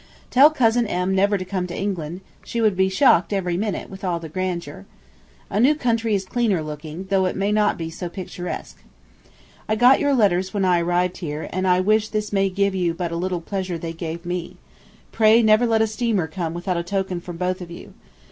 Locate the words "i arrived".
10.65-11.17